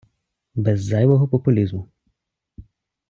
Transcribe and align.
Без 0.55 0.83
зайвого 0.83 1.27
популізму. 1.27 1.87